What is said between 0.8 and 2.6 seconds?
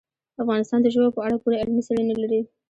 د ژبو په اړه پوره علمي څېړنې لري.